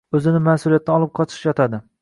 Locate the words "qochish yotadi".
1.21-1.85